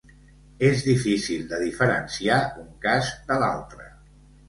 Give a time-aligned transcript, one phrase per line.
[0.69, 3.91] És difícil de diferenciar un cas de l'altre.